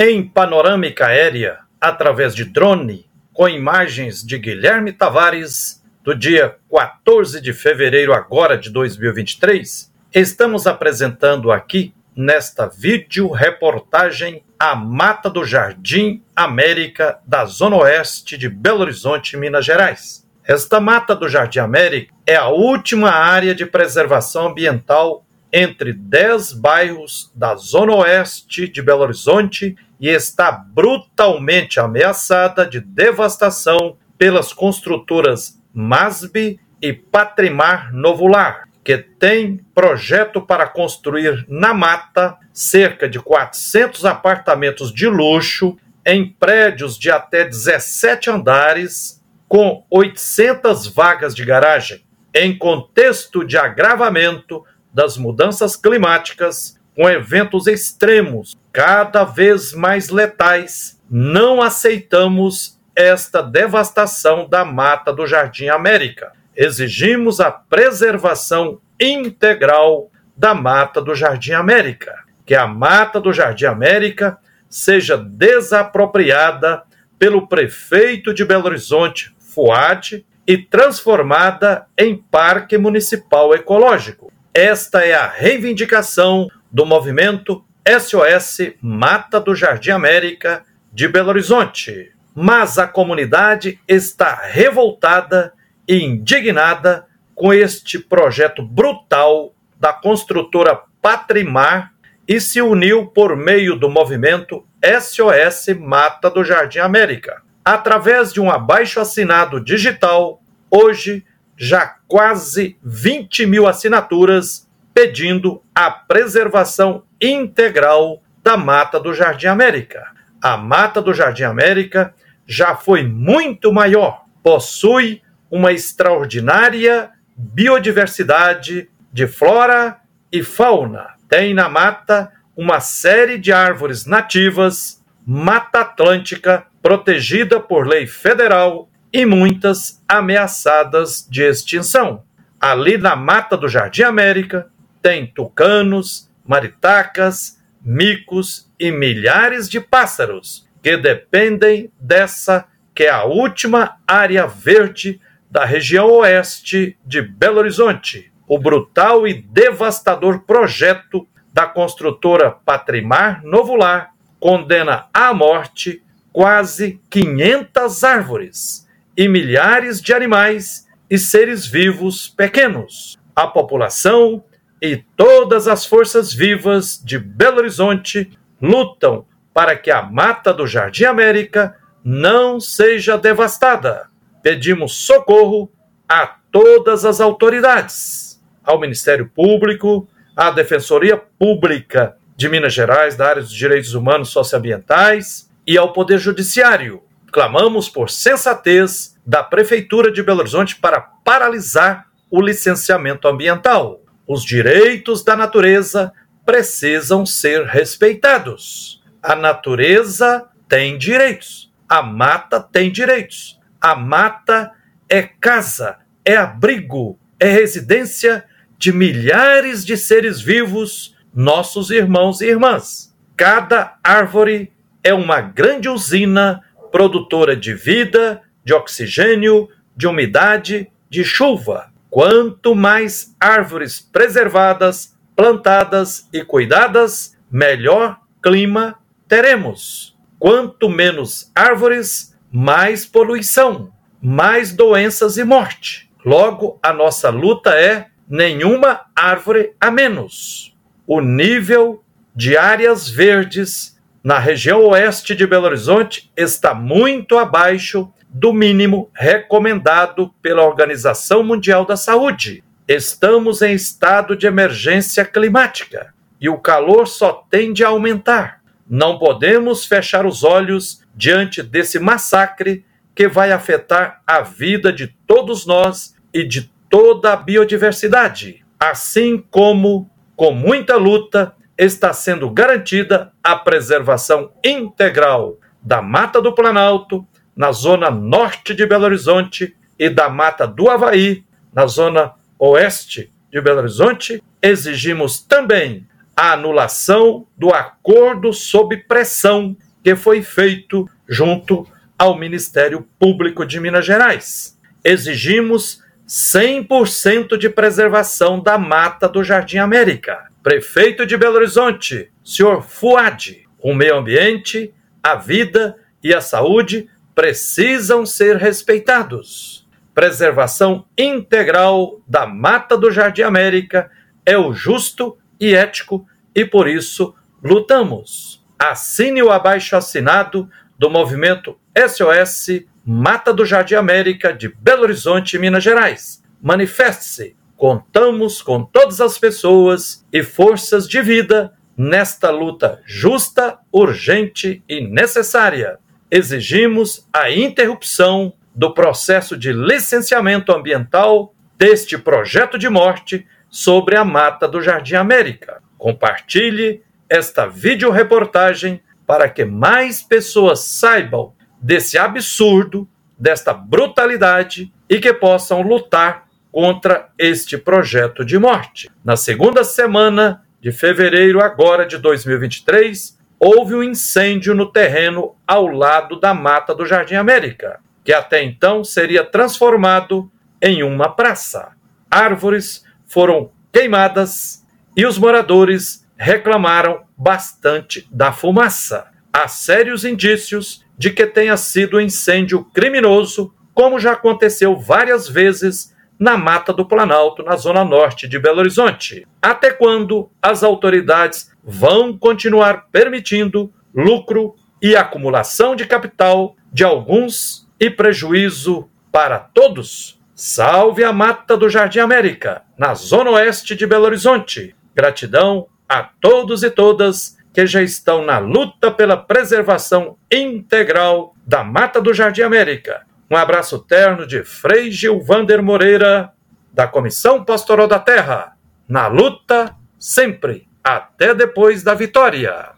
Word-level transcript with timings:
em 0.00 0.22
panorâmica 0.22 1.08
aérea 1.08 1.58
através 1.80 2.32
de 2.32 2.44
drone, 2.44 3.10
com 3.32 3.48
imagens 3.48 4.24
de 4.24 4.38
Guilherme 4.38 4.92
Tavares, 4.92 5.82
do 6.04 6.14
dia 6.14 6.54
14 6.70 7.40
de 7.40 7.52
fevereiro 7.52 8.14
agora 8.14 8.56
de 8.56 8.70
2023, 8.70 9.92
estamos 10.14 10.68
apresentando 10.68 11.50
aqui 11.50 11.92
nesta 12.14 12.68
vídeo 12.68 13.28
reportagem 13.32 14.44
a 14.56 14.76
Mata 14.76 15.28
do 15.28 15.44
Jardim 15.44 16.22
América 16.34 17.18
da 17.26 17.44
Zona 17.44 17.78
Oeste 17.78 18.38
de 18.38 18.48
Belo 18.48 18.82
Horizonte, 18.82 19.36
Minas 19.36 19.64
Gerais. 19.64 20.24
Esta 20.44 20.78
Mata 20.78 21.16
do 21.16 21.28
Jardim 21.28 21.58
América 21.58 22.14
é 22.24 22.36
a 22.36 22.46
última 22.46 23.10
área 23.10 23.52
de 23.52 23.66
preservação 23.66 24.46
ambiental 24.46 25.24
entre 25.52 25.92
10 25.92 26.52
bairros 26.52 27.32
da 27.34 27.56
Zona 27.56 27.96
Oeste 27.96 28.68
de 28.68 28.80
Belo 28.80 29.02
Horizonte 29.02 29.76
e 30.00 30.08
está 30.08 30.52
brutalmente 30.52 31.80
ameaçada 31.80 32.64
de 32.66 32.80
devastação 32.80 33.96
pelas 34.16 34.52
construtoras 34.52 35.60
Masbi 35.72 36.60
e 36.80 36.92
Patrimar 36.92 37.92
Novular, 37.92 38.68
que 38.84 38.98
tem 38.98 39.58
projeto 39.74 40.40
para 40.40 40.66
construir 40.66 41.44
na 41.48 41.74
mata 41.74 42.36
cerca 42.52 43.08
de 43.08 43.20
400 43.20 44.04
apartamentos 44.04 44.92
de 44.92 45.06
luxo 45.06 45.76
em 46.06 46.28
prédios 46.28 46.98
de 46.98 47.10
até 47.10 47.44
17 47.44 48.30
andares, 48.30 49.22
com 49.46 49.84
800 49.90 50.86
vagas 50.88 51.34
de 51.34 51.44
garagem, 51.44 52.02
em 52.34 52.56
contexto 52.56 53.44
de 53.44 53.56
agravamento 53.56 54.64
das 54.92 55.16
mudanças 55.18 55.76
climáticas, 55.76 56.77
com 56.98 57.08
eventos 57.08 57.68
extremos 57.68 58.58
cada 58.72 59.22
vez 59.22 59.72
mais 59.72 60.08
letais, 60.08 61.00
não 61.08 61.62
aceitamos 61.62 62.76
esta 62.96 63.40
devastação 63.40 64.48
da 64.48 64.64
mata 64.64 65.12
do 65.12 65.24
Jardim 65.24 65.68
América 65.68 66.32
exigimos 66.58 67.38
a 67.38 67.52
preservação 67.52 68.80
integral 69.00 70.10
da 70.36 70.52
mata 70.54 71.00
do 71.00 71.14
Jardim 71.14 71.52
América, 71.52 72.12
que 72.44 72.56
a 72.56 72.66
mata 72.66 73.20
do 73.20 73.32
Jardim 73.32 73.66
América 73.66 74.36
seja 74.68 75.16
desapropriada 75.16 76.82
pelo 77.16 77.46
prefeito 77.46 78.34
de 78.34 78.44
Belo 78.44 78.66
Horizonte, 78.66 79.32
Fuad, 79.38 80.26
e 80.44 80.58
transformada 80.58 81.86
em 81.96 82.16
Parque 82.16 82.76
Municipal 82.76 83.54
Ecológico. 83.54 84.32
Esta 84.52 85.04
é 85.04 85.14
a 85.14 85.28
reivindicação 85.28 86.48
do 86.70 86.84
movimento 86.84 87.64
SOS 87.86 88.74
Mata 88.80 89.40
do 89.40 89.54
Jardim 89.54 89.90
América 89.90 90.64
de 90.92 91.08
Belo 91.08 91.30
Horizonte. 91.30 92.12
Mas 92.34 92.78
a 92.78 92.86
comunidade 92.86 93.80
está 93.88 94.34
revoltada 94.42 95.52
indignada 95.88 97.06
com 97.34 97.52
este 97.52 97.98
projeto 97.98 98.62
brutal 98.62 99.54
da 99.80 99.92
construtora 99.92 100.80
Patrimar 101.00 101.92
e 102.26 102.40
se 102.40 102.60
uniu 102.60 103.06
por 103.06 103.34
meio 103.34 103.74
do 103.74 103.88
movimento 103.88 104.66
SOS 104.84 105.78
Mata 105.80 106.28
do 106.28 106.44
Jardim 106.44 106.80
América. 106.80 107.42
Através 107.64 108.32
de 108.32 108.40
um 108.40 108.50
abaixo 108.50 109.00
assinado 109.00 109.64
digital, 109.64 110.42
hoje 110.70 111.24
já 111.56 111.96
quase 112.06 112.76
20 112.82 113.46
mil 113.46 113.66
assinaturas 113.66 114.67
pedindo 114.98 115.62
a 115.72 115.92
preservação 115.92 117.04
integral 117.22 118.20
da 118.42 118.56
Mata 118.56 118.98
do 118.98 119.14
Jardim 119.14 119.46
América. 119.46 120.10
A 120.42 120.56
Mata 120.56 121.00
do 121.00 121.14
Jardim 121.14 121.44
América 121.44 122.12
já 122.44 122.74
foi 122.74 123.04
muito 123.04 123.72
maior, 123.72 124.24
possui 124.42 125.22
uma 125.48 125.72
extraordinária 125.72 127.10
biodiversidade 127.36 128.90
de 129.12 129.28
flora 129.28 129.98
e 130.32 130.42
fauna. 130.42 131.10
Tem 131.28 131.54
na 131.54 131.68
mata 131.68 132.32
uma 132.56 132.80
série 132.80 133.38
de 133.38 133.52
árvores 133.52 134.04
nativas, 134.04 135.00
Mata 135.24 135.82
Atlântica, 135.82 136.66
protegida 136.82 137.60
por 137.60 137.86
lei 137.86 138.04
federal 138.04 138.90
e 139.12 139.24
muitas 139.24 140.02
ameaçadas 140.08 141.24
de 141.30 141.44
extinção. 141.44 142.24
Ali 142.60 142.98
na 142.98 143.14
mata 143.14 143.56
do 143.56 143.68
Jardim 143.68 144.02
América 144.02 144.68
tem 145.02 145.26
tucanos, 145.26 146.30
maritacas, 146.44 147.58
micos 147.80 148.70
e 148.78 148.90
milhares 148.90 149.68
de 149.68 149.80
pássaros 149.80 150.68
que 150.82 150.96
dependem 150.96 151.90
dessa 152.00 152.66
que 152.94 153.04
é 153.04 153.10
a 153.10 153.24
última 153.24 153.96
área 154.06 154.46
verde 154.46 155.20
da 155.50 155.64
região 155.64 156.10
oeste 156.10 156.98
de 157.06 157.22
Belo 157.22 157.58
Horizonte, 157.58 158.32
o 158.46 158.58
brutal 158.58 159.26
e 159.26 159.34
devastador 159.34 160.40
projeto 160.40 161.26
da 161.52 161.66
construtora 161.66 162.50
Patrimar 162.50 163.44
Novular 163.44 164.10
condena 164.40 165.06
à 165.12 165.32
morte 165.32 166.02
quase 166.32 167.00
500 167.10 168.04
árvores 168.04 168.88
e 169.16 169.28
milhares 169.28 170.00
de 170.00 170.12
animais 170.12 170.86
e 171.10 171.18
seres 171.18 171.66
vivos 171.66 172.28
pequenos. 172.28 173.16
A 173.34 173.46
população 173.46 174.44
e 174.80 174.96
todas 175.16 175.66
as 175.68 175.84
forças 175.84 176.32
vivas 176.32 177.02
de 177.04 177.18
Belo 177.18 177.58
Horizonte 177.58 178.30
lutam 178.60 179.26
para 179.52 179.76
que 179.76 179.90
a 179.90 180.02
mata 180.02 180.52
do 180.52 180.66
Jardim 180.66 181.04
América 181.04 181.76
não 182.04 182.60
seja 182.60 183.16
devastada 183.18 184.08
pedimos 184.42 184.94
socorro 185.04 185.70
a 186.08 186.26
todas 186.50 187.04
as 187.04 187.20
autoridades, 187.20 188.42
ao 188.64 188.80
Ministério 188.80 189.28
Público, 189.28 190.08
à 190.34 190.50
Defensoria 190.50 191.16
Pública 191.16 192.16
de 192.36 192.48
Minas 192.48 192.72
Gerais, 192.72 193.16
da 193.16 193.28
área 193.28 193.42
dos 193.42 193.52
direitos 193.52 193.94
humanos 193.94 194.30
socioambientais 194.30 195.50
e 195.66 195.76
ao 195.76 195.92
Poder 195.92 196.18
Judiciário. 196.18 197.02
Clamamos 197.30 197.88
por 197.88 198.08
sensatez 198.08 199.18
da 199.26 199.42
Prefeitura 199.42 200.10
de 200.10 200.22
Belo 200.22 200.40
Horizonte 200.40 200.76
para 200.76 201.00
paralisar 201.00 202.06
o 202.30 202.40
licenciamento 202.40 203.28
ambiental. 203.28 204.00
Os 204.28 204.44
direitos 204.44 205.24
da 205.24 205.34
natureza 205.34 206.12
precisam 206.44 207.24
ser 207.24 207.64
respeitados. 207.64 209.02
A 209.22 209.34
natureza 209.34 210.46
tem 210.68 210.98
direitos, 210.98 211.72
a 211.88 212.02
mata 212.02 212.60
tem 212.60 212.92
direitos. 212.92 213.58
A 213.80 213.94
mata 213.94 214.70
é 215.08 215.22
casa, 215.22 215.96
é 216.22 216.36
abrigo, 216.36 217.18
é 217.40 217.50
residência 217.50 218.44
de 218.76 218.92
milhares 218.92 219.82
de 219.82 219.96
seres 219.96 220.42
vivos, 220.42 221.16
nossos 221.34 221.90
irmãos 221.90 222.42
e 222.42 222.48
irmãs. 222.48 223.16
Cada 223.34 223.96
árvore 224.04 224.70
é 225.02 225.14
uma 225.14 225.40
grande 225.40 225.88
usina 225.88 226.62
produtora 226.92 227.56
de 227.56 227.72
vida, 227.72 228.42
de 228.62 228.74
oxigênio, 228.74 229.70
de 229.96 230.06
umidade, 230.06 230.90
de 231.08 231.24
chuva. 231.24 231.90
Quanto 232.18 232.74
mais 232.74 233.32
árvores 233.38 234.00
preservadas, 234.00 235.16
plantadas 235.36 236.28
e 236.32 236.44
cuidadas, 236.44 237.36
melhor 237.48 238.18
clima 238.42 238.98
teremos. 239.28 240.18
Quanto 240.36 240.88
menos 240.88 241.48
árvores, 241.54 242.36
mais 242.50 243.06
poluição, 243.06 243.92
mais 244.20 244.72
doenças 244.72 245.38
e 245.38 245.44
morte. 245.44 246.10
Logo, 246.24 246.76
a 246.82 246.92
nossa 246.92 247.30
luta 247.30 247.70
é 247.78 248.08
nenhuma 248.28 249.02
árvore 249.14 249.74
a 249.80 249.88
menos. 249.88 250.76
O 251.06 251.20
nível 251.20 252.02
de 252.34 252.56
áreas 252.56 253.08
verdes 253.08 253.96
na 254.22 254.38
região 254.38 254.84
oeste 254.84 255.34
de 255.34 255.46
Belo 255.46 255.66
Horizonte 255.66 256.30
está 256.36 256.74
muito 256.74 257.38
abaixo 257.38 258.12
do 258.28 258.52
mínimo 258.52 259.10
recomendado 259.14 260.34
pela 260.42 260.64
Organização 260.64 261.42
Mundial 261.42 261.86
da 261.86 261.96
Saúde. 261.96 262.62
Estamos 262.86 263.62
em 263.62 263.74
estado 263.74 264.36
de 264.36 264.46
emergência 264.46 265.24
climática 265.24 266.12
e 266.40 266.48
o 266.48 266.58
calor 266.58 267.06
só 267.06 267.44
tende 267.48 267.84
a 267.84 267.88
aumentar. 267.88 268.60
Não 268.88 269.18
podemos 269.18 269.84
fechar 269.84 270.26
os 270.26 270.42
olhos 270.42 271.02
diante 271.14 271.62
desse 271.62 271.98
massacre 271.98 272.84
que 273.14 273.28
vai 273.28 273.52
afetar 273.52 274.22
a 274.26 274.40
vida 274.40 274.92
de 274.92 275.08
todos 275.26 275.66
nós 275.66 276.14
e 276.32 276.44
de 276.44 276.70
toda 276.88 277.32
a 277.32 277.36
biodiversidade, 277.36 278.64
assim 278.78 279.44
como, 279.50 280.10
com 280.34 280.52
muita 280.52 280.96
luta, 280.96 281.54
está 281.78 282.12
sendo 282.12 282.50
garantida 282.50 283.32
a 283.42 283.54
preservação 283.54 284.50
integral 284.64 285.56
da 285.80 286.02
Mata 286.02 286.42
do 286.42 286.52
Planalto, 286.52 287.24
na 287.56 287.70
zona 287.70 288.10
norte 288.10 288.74
de 288.74 288.84
Belo 288.84 289.04
Horizonte, 289.04 289.76
e 289.98 290.10
da 290.10 290.28
Mata 290.28 290.66
do 290.66 290.90
Havaí, 290.90 291.44
na 291.72 291.86
zona 291.86 292.34
oeste 292.58 293.32
de 293.50 293.60
Belo 293.60 293.78
Horizonte, 293.78 294.42
exigimos 294.60 295.40
também 295.40 296.06
a 296.36 296.52
anulação 296.52 297.46
do 297.56 297.70
acordo 297.70 298.52
sob 298.52 298.96
pressão 298.96 299.76
que 300.02 300.14
foi 300.14 300.42
feito 300.42 301.08
junto 301.28 301.86
ao 302.18 302.38
Ministério 302.38 303.06
Público 303.18 303.64
de 303.64 303.80
Minas 303.80 304.04
Gerais. 304.04 304.78
Exigimos 305.04 306.02
100% 306.28 307.56
de 307.56 307.68
preservação 307.68 308.60
da 308.60 308.76
mata 308.76 309.28
do 309.28 309.42
Jardim 309.42 309.78
América. 309.78 310.48
Prefeito 310.68 311.24
de 311.24 311.34
Belo 311.34 311.56
Horizonte, 311.56 312.30
senhor 312.44 312.82
Fuad, 312.82 313.66
o 313.78 313.94
meio 313.94 314.18
ambiente, 314.18 314.92
a 315.22 315.34
vida 315.34 315.96
e 316.22 316.34
a 316.34 316.42
saúde 316.42 317.08
precisam 317.34 318.26
ser 318.26 318.56
respeitados. 318.56 319.88
Preservação 320.12 321.06
integral 321.16 322.20
da 322.28 322.46
mata 322.46 322.98
do 322.98 323.10
Jardim 323.10 323.44
América 323.44 324.10
é 324.44 324.58
o 324.58 324.74
justo 324.74 325.38
e 325.58 325.74
ético 325.74 326.26
e 326.54 326.66
por 326.66 326.86
isso 326.86 327.34
lutamos. 327.64 328.62
Assine 328.78 329.42
o 329.42 329.50
abaixo 329.50 329.96
assinado 329.96 330.68
do 330.98 331.08
movimento 331.08 331.78
SOS 331.96 332.84
Mata 333.06 333.54
do 333.54 333.64
Jardim 333.64 333.94
América 333.94 334.52
de 334.52 334.68
Belo 334.68 335.04
Horizonte, 335.04 335.58
Minas 335.58 335.82
Gerais. 335.82 336.44
Manifeste-se. 336.60 337.56
Contamos 337.78 338.60
com 338.60 338.82
todas 338.82 339.20
as 339.20 339.38
pessoas 339.38 340.26
e 340.32 340.42
forças 340.42 341.08
de 341.08 341.22
vida 341.22 341.72
nesta 341.96 342.50
luta 342.50 343.00
justa, 343.06 343.78
urgente 343.92 344.82
e 344.88 345.00
necessária. 345.00 346.00
Exigimos 346.28 347.28
a 347.32 347.52
interrupção 347.52 348.52
do 348.74 348.92
processo 348.92 349.56
de 349.56 349.72
licenciamento 349.72 350.72
ambiental 350.72 351.54
deste 351.78 352.18
projeto 352.18 352.76
de 352.76 352.88
morte 352.88 353.46
sobre 353.70 354.16
a 354.16 354.24
mata 354.24 354.66
do 354.66 354.82
Jardim 354.82 355.14
América. 355.14 355.80
Compartilhe 355.96 357.00
esta 357.28 357.68
videoreportagem 357.68 359.00
para 359.24 359.48
que 359.48 359.64
mais 359.64 360.20
pessoas 360.20 360.80
saibam 360.80 361.52
desse 361.80 362.18
absurdo, 362.18 363.08
desta 363.38 363.72
brutalidade 363.72 364.92
e 365.08 365.20
que 365.20 365.32
possam 365.32 365.80
lutar 365.80 366.47
contra 366.70 367.30
este 367.38 367.76
projeto 367.76 368.44
de 368.44 368.58
morte. 368.58 369.10
Na 369.24 369.36
segunda 369.36 369.84
semana 369.84 370.62
de 370.80 370.92
fevereiro 370.92 371.60
agora 371.60 372.06
de 372.06 372.18
2023, 372.18 373.38
houve 373.58 373.94
um 373.94 374.02
incêndio 374.02 374.74
no 374.74 374.90
terreno 374.90 375.56
ao 375.66 375.86
lado 375.86 376.38
da 376.38 376.54
mata 376.54 376.94
do 376.94 377.04
Jardim 377.04 377.34
América, 377.34 378.00
que 378.24 378.32
até 378.32 378.62
então 378.62 379.02
seria 379.02 379.44
transformado 379.44 380.50
em 380.80 381.02
uma 381.02 381.34
praça. 381.34 381.92
Árvores 382.30 383.04
foram 383.26 383.70
queimadas 383.92 384.84
e 385.16 385.26
os 385.26 385.38
moradores 385.38 386.26
reclamaram 386.36 387.22
bastante 387.36 388.28
da 388.30 388.52
fumaça. 388.52 389.26
Há 389.52 389.66
sérios 389.66 390.24
indícios 390.24 391.04
de 391.16 391.30
que 391.30 391.46
tenha 391.46 391.76
sido 391.76 392.20
incêndio 392.20 392.84
criminoso, 392.84 393.74
como 393.92 394.20
já 394.20 394.32
aconteceu 394.32 394.96
várias 394.96 395.48
vezes 395.48 396.14
na 396.38 396.56
Mata 396.56 396.92
do 396.92 397.04
Planalto, 397.04 397.62
na 397.62 397.76
zona 397.76 398.04
norte 398.04 398.46
de 398.46 398.58
Belo 398.58 398.78
Horizonte. 398.78 399.46
Até 399.60 399.90
quando 399.90 400.50
as 400.62 400.82
autoridades 400.82 401.70
vão 401.82 402.36
continuar 402.36 403.06
permitindo 403.10 403.92
lucro 404.14 404.74
e 405.02 405.16
acumulação 405.16 405.96
de 405.96 406.06
capital 406.06 406.76
de 406.92 407.04
alguns 407.04 407.88
e 407.98 408.08
prejuízo 408.08 409.08
para 409.32 409.58
todos? 409.58 410.38
Salve 410.54 411.22
a 411.22 411.32
Mata 411.32 411.76
do 411.76 411.88
Jardim 411.88 412.18
América, 412.18 412.82
na 412.96 413.14
zona 413.14 413.50
oeste 413.50 413.94
de 413.94 414.06
Belo 414.06 414.24
Horizonte. 414.24 414.94
Gratidão 415.14 415.86
a 416.08 416.22
todos 416.22 416.82
e 416.82 416.90
todas 416.90 417.56
que 417.72 417.86
já 417.86 418.02
estão 418.02 418.44
na 418.44 418.58
luta 418.58 419.10
pela 419.10 419.36
preservação 419.36 420.36
integral 420.50 421.54
da 421.64 421.84
Mata 421.84 422.20
do 422.20 422.34
Jardim 422.34 422.62
América. 422.62 423.27
Um 423.50 423.56
abraço 423.56 423.98
terno 423.98 424.46
de 424.46 424.62
Frei 424.62 425.10
Gilvander 425.10 425.82
Moreira, 425.82 426.52
da 426.92 427.08
Comissão 427.08 427.64
Pastoral 427.64 428.06
da 428.06 428.18
Terra. 428.18 428.76
Na 429.08 429.26
luta, 429.26 429.96
sempre, 430.18 430.86
até 431.02 431.54
depois 431.54 432.02
da 432.02 432.12
vitória. 432.12 432.90